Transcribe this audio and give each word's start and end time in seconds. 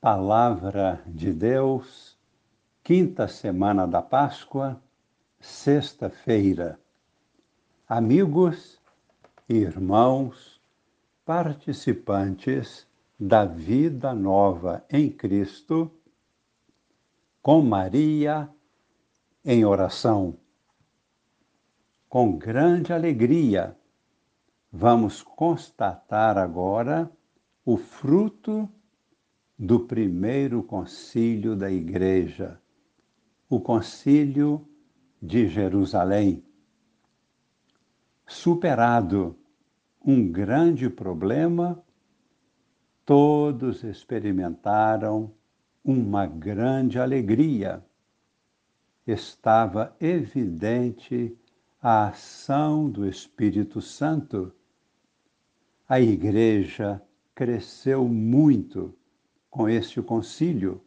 Palavra 0.00 1.02
de 1.08 1.32
Deus, 1.32 2.16
quinta 2.84 3.26
semana 3.26 3.84
da 3.84 4.00
Páscoa, 4.00 4.80
sexta-feira. 5.40 6.78
Amigos 7.88 8.80
irmãos, 9.48 10.62
participantes 11.24 12.86
da 13.18 13.44
vida 13.44 14.14
nova 14.14 14.84
em 14.88 15.10
Cristo, 15.10 15.90
com 17.42 17.60
Maria 17.60 18.48
em 19.44 19.64
oração. 19.64 20.38
Com 22.08 22.38
grande 22.38 22.92
alegria, 22.92 23.76
vamos 24.70 25.22
constatar 25.22 26.38
agora 26.38 27.10
o 27.64 27.76
fruto 27.76 28.72
do 29.58 29.80
primeiro 29.80 30.62
concílio 30.62 31.56
da 31.56 31.68
Igreja, 31.68 32.60
o 33.48 33.58
Concílio 33.58 34.64
de 35.20 35.48
Jerusalém. 35.48 36.44
Superado 38.24 39.36
um 40.04 40.30
grande 40.30 40.88
problema, 40.88 41.82
todos 43.04 43.82
experimentaram 43.82 45.34
uma 45.82 46.24
grande 46.24 47.00
alegria. 47.00 47.84
Estava 49.04 49.96
evidente 49.98 51.36
a 51.82 52.08
ação 52.08 52.88
do 52.88 53.08
Espírito 53.08 53.80
Santo. 53.80 54.52
A 55.88 56.00
Igreja 56.00 57.02
cresceu 57.34 58.06
muito 58.06 58.94
com 59.50 59.68
este 59.68 60.02
concílio, 60.02 60.82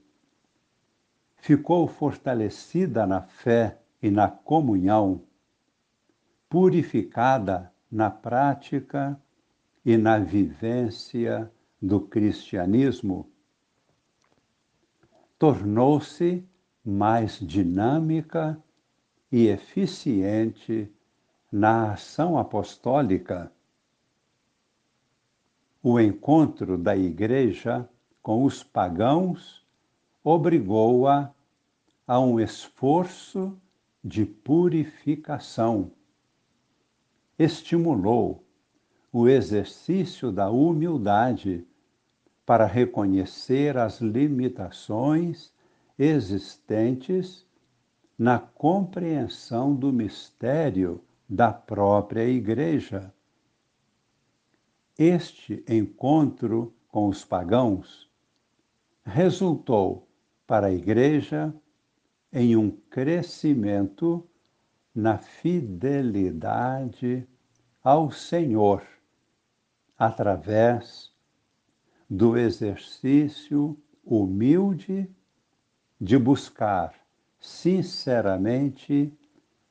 ficou 1.38 1.88
fortalecida 1.88 3.06
na 3.08 3.22
fé 3.22 3.80
e 4.02 4.10
na 4.10 4.28
comunhão, 4.28 5.24
purificada 6.48 7.72
na 7.92 8.10
prática 8.10 9.20
e 9.84 9.98
na 9.98 10.20
vivência 10.20 11.52
do 11.82 12.00
cristianismo, 12.00 13.28
tornou-se 15.40 16.48
mais 16.86 17.40
dinâmica 17.40 18.62
e 19.32 19.48
eficiente 19.48 20.92
na 21.52 21.94
ação 21.94 22.38
apostólica. 22.38 23.52
O 25.82 26.00
encontro 26.00 26.78
da 26.78 26.96
Igreja 26.96 27.90
com 28.22 28.44
os 28.44 28.64
pagãos 28.64 29.66
obrigou-a 30.24 31.32
a 32.06 32.20
um 32.20 32.40
esforço 32.40 33.58
de 34.04 34.26
purificação. 34.26 35.92
Estimulou 37.38 38.44
o 39.12 39.28
exercício 39.28 40.32
da 40.32 40.50
humildade 40.50 41.66
para 42.46 42.66
reconhecer 42.66 43.78
as 43.78 44.00
limitações 44.00 45.52
existentes 45.98 47.46
na 48.18 48.40
compreensão 48.40 49.76
do 49.76 49.92
mistério 49.92 51.02
da 51.28 51.52
própria 51.52 52.24
Igreja. 52.24 53.14
Este 54.98 55.64
encontro 55.68 56.74
com 56.90 57.08
os 57.08 57.24
pagãos 57.24 58.11
resultou 59.12 60.08
para 60.48 60.68
a 60.68 60.72
Igreja 60.72 61.54
em 62.32 62.56
um 62.56 62.72
crescimento 62.90 64.26
na 64.96 65.18
fidelidade 65.18 67.28
ao 67.84 68.10
Senhor, 68.12 68.88
através 69.98 71.12
do 72.10 72.38
exercício 72.38 73.78
humilde 74.04 75.10
de 76.00 76.18
buscar 76.18 76.96
sinceramente 77.40 79.14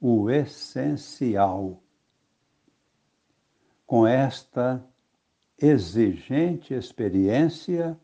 o 0.01 0.31
essencial. 0.31 1.83
Com 3.87 4.07
esta 4.07 4.85
exigente 5.59 6.75
experiência, 6.75 7.99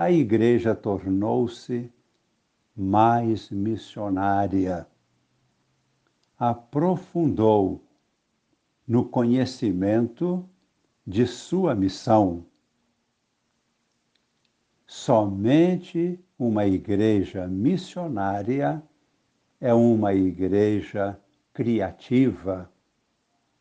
a 0.00 0.10
Igreja 0.10 0.74
tornou-se 0.74 1.92
mais 2.74 3.50
missionária. 3.50 4.86
Aprofundou 6.38 7.84
no 8.88 9.04
conhecimento 9.04 10.48
de 11.06 11.26
sua 11.26 11.74
missão. 11.74 12.46
Somente 14.86 16.18
uma 16.38 16.64
igreja 16.64 17.46
missionária 17.46 18.82
é 19.60 19.74
uma 19.74 20.14
igreja 20.14 21.20
criativa, 21.52 22.72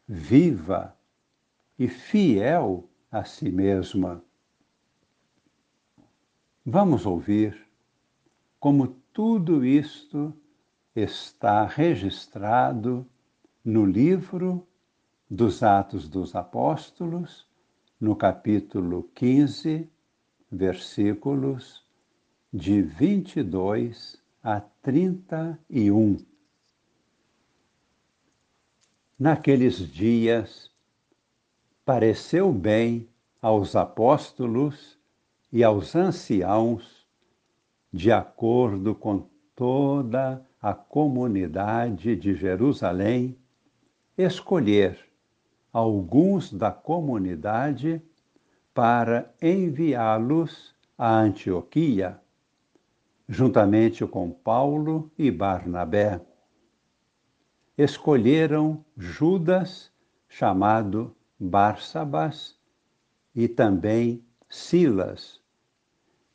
viva 0.07 0.95
e 1.77 1.89
fiel 1.89 2.89
a 3.11 3.25
si 3.25 3.51
mesma. 3.51 4.23
Vamos 6.71 7.03
ouvir 7.07 7.65
como 8.59 8.89
tudo 9.11 9.65
isto 9.65 10.31
está 10.93 11.65
registrado 11.65 13.07
no 13.65 13.83
livro 13.87 14.67
dos 15.27 15.63
Atos 15.63 16.07
dos 16.07 16.35
Apóstolos, 16.35 17.49
no 17.99 18.15
capítulo 18.15 19.09
15, 19.15 19.89
versículos 20.51 21.83
de 22.53 22.83
22 22.83 24.21
a 24.43 24.61
31. 24.61 26.17
Naqueles 29.17 29.91
dias, 29.91 30.71
pareceu 31.83 32.53
bem 32.53 33.09
aos 33.41 33.75
apóstolos 33.75 34.98
e 35.51 35.63
aos 35.63 35.95
anciãos, 35.95 37.07
de 37.91 38.11
acordo 38.11 38.93
com 38.93 39.27
toda 39.55 40.45
a 40.61 40.73
comunidade 40.73 42.15
de 42.15 42.35
Jerusalém, 42.35 43.37
escolher 44.17 44.99
alguns 45.71 46.51
da 46.51 46.71
comunidade 46.71 48.01
para 48.73 49.33
enviá-los 49.41 50.75
a 50.97 51.19
Antioquia, 51.19 52.19
juntamente 53.27 54.05
com 54.05 54.31
Paulo 54.31 55.11
e 55.17 55.31
Barnabé. 55.31 56.21
Escolheram 57.77 58.83
Judas, 58.97 59.91
chamado 60.27 61.15
Barsabas, 61.39 62.57
e 63.33 63.47
também 63.47 64.23
Silas, 64.49 65.38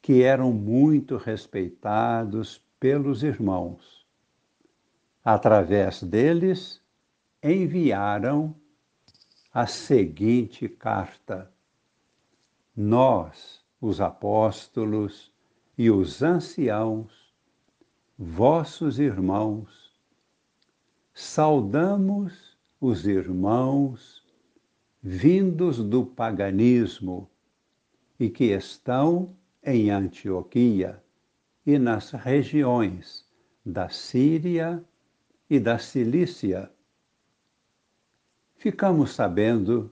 que 0.04 0.22
eram 0.22 0.52
muito 0.52 1.16
respeitados 1.16 2.62
pelos 2.78 3.22
irmãos. 3.22 4.06
Através 5.24 6.02
deles, 6.02 6.78
enviaram 7.42 8.54
a 9.50 9.66
seguinte 9.66 10.68
carta: 10.68 11.50
Nós, 12.76 13.64
os 13.80 13.98
apóstolos 13.98 15.32
e 15.78 15.90
os 15.90 16.22
anciãos, 16.22 17.32
vossos 18.18 18.98
irmãos, 18.98 19.90
saudamos 21.14 22.58
os 22.78 23.06
irmãos 23.06 24.22
vindos 25.02 25.82
do 25.82 26.04
paganismo 26.04 27.26
e 28.20 28.28
que 28.28 28.52
estão 28.52 29.34
em 29.64 29.90
Antioquia 29.90 31.02
e 31.66 31.78
nas 31.78 32.10
regiões 32.10 33.24
da 33.64 33.88
Síria 33.88 34.84
e 35.48 35.58
da 35.58 35.78
Cilícia. 35.78 36.70
Ficamos 38.56 39.12
sabendo 39.12 39.90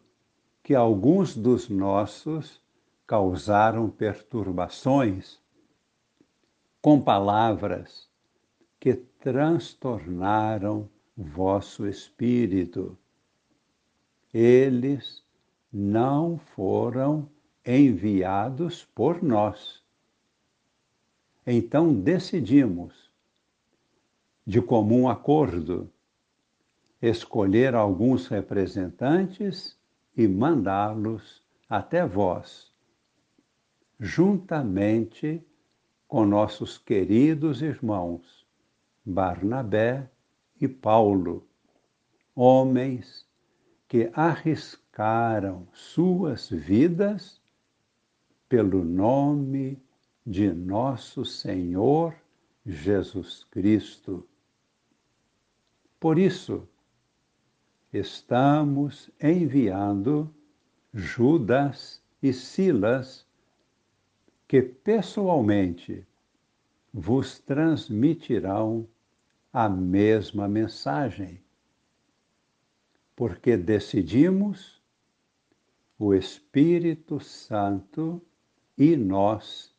que 0.63 0.75
alguns 0.75 1.35
dos 1.35 1.69
nossos 1.69 2.63
causaram 3.07 3.91
perturbações 3.91 5.41
com 6.81 7.01
palavras 7.01 8.09
que 8.79 8.95
transtornaram 8.95 10.89
vosso 11.17 11.87
espírito. 11.87 12.97
Eles 14.33 15.23
não 15.73 16.39
foram 16.39 17.29
enviados 17.65 18.85
por 18.85 19.23
nós, 19.23 19.83
então 21.47 21.93
decidimos, 21.93 23.11
de 24.47 24.61
comum 24.61 25.09
acordo, 25.09 25.91
escolher 27.01 27.75
alguns 27.75 28.29
representantes 28.29 29.77
e 30.17 30.27
mandá-los 30.29 31.43
até 31.69 32.07
vós, 32.07 32.73
juntamente 33.99 35.45
com 36.07 36.25
nossos 36.27 36.79
queridos 36.79 37.63
irmãos 37.63 38.47
Barnabé 39.05 40.09
e 40.61 40.69
Paulo, 40.69 41.45
homens 42.37 43.27
que 43.89 44.11
arriscaram 44.15 45.67
suas 45.73 46.49
vidas 46.49 47.42
pelo 48.53 48.85
nome 48.85 49.83
de 50.27 50.53
nosso 50.53 51.25
Senhor 51.25 52.15
Jesus 52.67 53.45
Cristo. 53.45 54.29
Por 55.99 56.19
isso, 56.19 56.69
estamos 57.91 59.09
enviando 59.19 60.31
Judas 60.93 62.03
e 62.23 62.31
Silas, 62.31 63.27
que 64.47 64.61
pessoalmente 64.61 66.07
vos 66.93 67.39
transmitirão 67.39 68.87
a 69.51 69.67
mesma 69.67 70.47
mensagem. 70.47 71.43
Porque 73.17 73.57
decidimos, 73.57 74.79
o 75.99 76.13
Espírito 76.13 77.19
Santo 77.19 78.21
e 78.77 78.97
nós, 78.97 79.75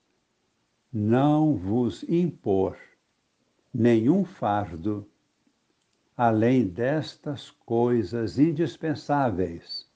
não 0.92 1.56
vos 1.56 2.04
impor 2.04 2.78
nenhum 3.74 4.24
fardo 4.24 5.10
além 6.16 6.68
destas 6.68 7.50
coisas 7.50 8.38
indispensáveis: 8.38 9.90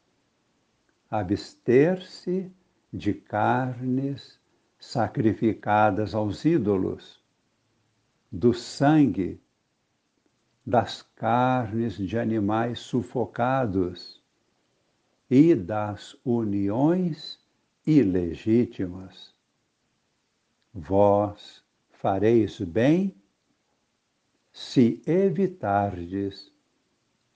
abster-se 1.09 2.51
de 2.91 3.13
carnes 3.13 4.39
sacrificadas 4.79 6.15
aos 6.15 6.43
ídolos, 6.43 7.23
do 8.31 8.53
sangue, 8.53 9.39
das 10.65 11.01
carnes 11.01 11.95
de 11.95 12.17
animais 12.17 12.79
sufocados 12.79 14.21
e 15.29 15.55
das 15.55 16.17
uniões 16.25 17.36
ilegítimas. 17.87 19.33
Vós 20.73 21.63
fareis 21.89 22.59
bem 22.59 23.15
se 24.51 25.01
evitardes 25.07 26.51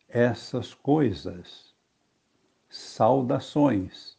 essas 0.10 0.74
coisas. 0.74 1.74
Saudações. 2.70 4.18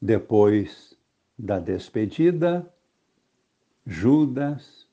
Depois 0.00 0.96
da 1.36 1.58
despedida, 1.58 2.72
Judas 3.86 4.86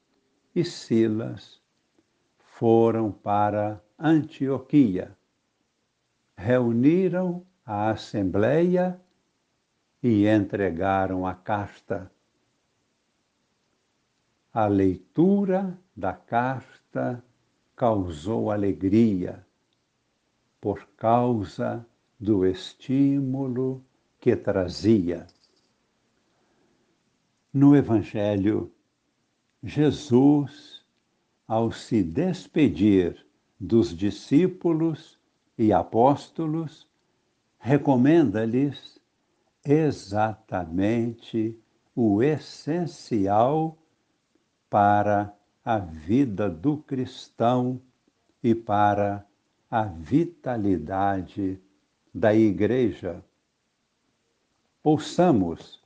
e 0.56 0.64
Silas 0.64 1.62
foram 2.40 3.12
para 3.12 3.82
Antioquia, 3.98 5.16
reuniram 6.36 7.46
a 7.74 7.92
assembleia 7.92 9.00
e 10.04 10.28
entregaram 10.28 11.26
a 11.26 11.34
carta 11.34 12.12
a 14.54 14.68
leitura 14.68 15.80
da 15.96 16.12
carta 16.12 17.24
causou 17.74 18.52
alegria 18.52 19.48
por 20.60 20.86
causa 20.98 21.86
do 22.20 22.46
estímulo 22.46 23.82
que 24.20 24.36
trazia. 24.36 25.26
No 27.54 27.74
Evangelho, 27.74 28.70
Jesus, 29.64 30.86
ao 31.48 31.72
se 31.72 32.04
despedir 32.04 33.26
dos 33.58 33.96
discípulos 33.96 35.18
e 35.58 35.72
apóstolos, 35.72 36.91
recomenda-lhes 37.62 39.00
exatamente 39.64 41.56
o 41.96 42.24
essencial 42.24 43.78
para 44.68 45.32
a 45.64 45.78
vida 45.78 46.50
do 46.50 46.78
cristão 46.78 47.80
e 48.44 48.56
para 48.56 49.24
a 49.70 49.84
vitalidade 49.84 51.60
da 52.12 52.34
Igreja. 52.34 53.24
Ouçamos 54.84 55.80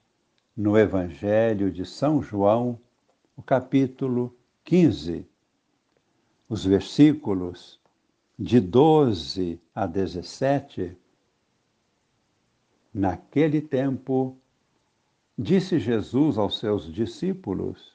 no 0.55 0.77
Evangelho 0.77 1.69
de 1.69 1.85
São 1.85 2.21
João, 2.21 2.79
o 3.35 3.43
capítulo 3.43 4.33
15, 4.63 5.27
os 6.47 6.63
versículos 6.63 7.81
de 8.39 8.61
12 8.61 9.59
a 9.73 9.85
17. 9.85 10.97
Naquele 12.97 13.59
tempo, 13.59 14.37
disse 15.37 15.79
Jesus 15.79 16.37
aos 16.37 16.59
seus 16.59 16.89
discípulos: 16.89 17.93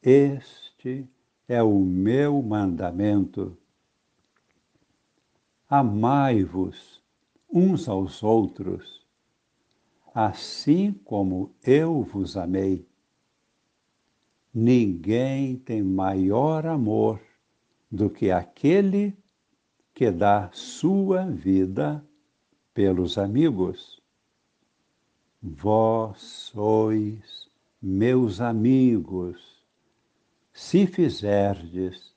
este 0.00 1.08
é 1.48 1.60
o 1.60 1.80
meu 1.80 2.40
mandamento. 2.40 3.58
Amai-vos 5.68 7.02
uns 7.52 7.88
aos 7.88 8.22
outros, 8.22 9.04
assim 10.14 10.92
como 10.92 11.52
eu 11.64 12.04
vos 12.04 12.36
amei. 12.36 12.86
Ninguém 14.54 15.56
tem 15.56 15.82
maior 15.82 16.66
amor 16.66 17.20
do 17.90 18.08
que 18.08 18.30
aquele 18.30 19.12
que 19.92 20.08
dá 20.08 20.50
sua 20.52 21.26
vida 21.26 22.04
pelos 22.74 23.18
amigos. 23.18 24.00
Vós 25.42 26.20
sois 26.20 27.50
meus 27.80 28.40
amigos 28.40 29.62
se 30.52 30.86
fizerdes 30.86 32.14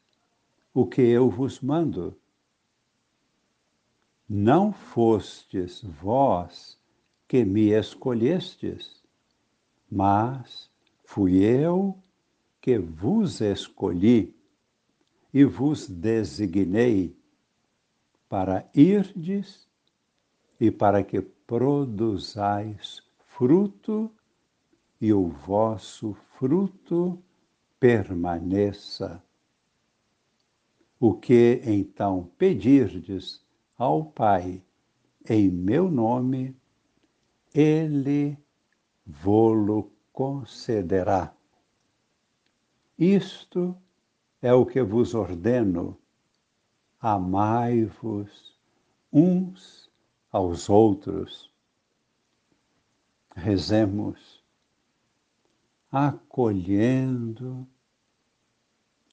o 0.73 0.85
que 0.85 1.01
eu 1.01 1.29
vos 1.29 1.59
mando. 1.59 2.15
Não 4.27 4.73
fostes 4.73 5.81
vós 5.81 6.77
que 7.27 7.43
me 7.45 7.69
escolhestes, 7.69 9.01
mas 9.89 10.69
fui 11.03 11.43
eu 11.43 11.97
que 12.61 12.77
vos 12.77 13.41
escolhi 13.41 14.35
e 15.33 15.43
vos 15.43 15.87
designei 15.87 17.15
para 18.27 18.67
irdes 18.73 19.67
e 20.59 20.71
para 20.71 21.03
que 21.03 21.21
produzais 21.21 23.03
fruto 23.25 24.11
e 24.99 25.13
o 25.13 25.27
vosso 25.27 26.13
fruto 26.37 27.21
permaneça. 27.79 29.21
O 30.99 31.13
que 31.13 31.61
então 31.65 32.31
pedirdes 32.37 33.43
ao 33.77 34.05
Pai 34.05 34.61
em 35.27 35.49
meu 35.49 35.89
nome, 35.89 36.55
ele 37.53 38.37
vô-lo 39.05 39.91
concederá. 40.13 41.33
Isto 42.97 43.75
é 44.41 44.53
o 44.53 44.65
que 44.65 44.81
vos 44.83 45.13
ordeno: 45.15 45.97
amai-vos 46.99 48.55
uns 49.11 49.84
aos 50.35 50.69
outros. 50.69 51.49
Rezemos 53.33 54.43
acolhendo 55.89 57.65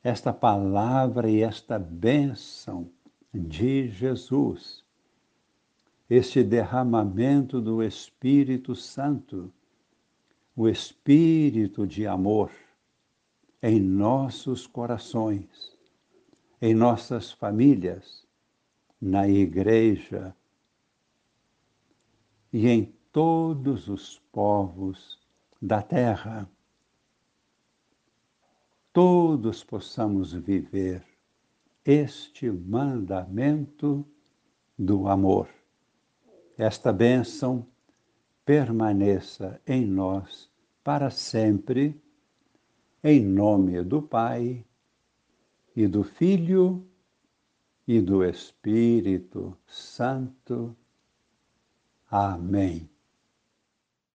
esta 0.02 0.32
palavra 0.32 1.30
e 1.30 1.40
esta 1.40 1.78
bênção 1.78 2.90
de 3.32 3.88
Jesus, 3.88 4.84
este 6.10 6.42
derramamento 6.42 7.60
do 7.60 7.84
Espírito 7.84 8.74
Santo, 8.74 9.52
o 10.56 10.68
Espírito 10.68 11.86
de 11.86 12.04
amor 12.04 12.50
em 13.62 13.78
nossos 13.78 14.66
corações, 14.66 15.72
em 16.60 16.74
nossas 16.74 17.30
famílias, 17.30 18.26
na 19.00 19.28
igreja 19.28 20.34
e 22.52 22.68
em 22.68 22.92
todos 23.10 23.88
os 23.88 24.18
povos 24.30 25.18
da 25.60 25.80
terra, 25.80 26.48
todos 28.92 29.64
possamos 29.64 30.32
viver 30.32 31.04
este 31.84 32.50
mandamento 32.50 34.06
do 34.78 35.08
amor. 35.08 35.48
Esta 36.58 36.92
bênção 36.92 37.66
permaneça 38.44 39.60
em 39.66 39.86
nós 39.86 40.50
para 40.84 41.10
sempre, 41.10 42.00
em 43.02 43.24
nome 43.24 43.82
do 43.82 44.02
Pai 44.02 44.64
e 45.74 45.86
do 45.86 46.04
Filho 46.04 46.86
e 47.86 48.00
do 48.00 48.24
Espírito 48.24 49.56
Santo. 49.66 50.76
Amém. 52.12 52.91